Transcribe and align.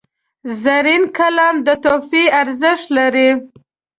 زرین 0.61 1.03
قلم 1.17 1.55
د 1.65 1.67
تحفې 1.83 2.23
ارزښت 2.41 2.87
لري. 2.97 3.29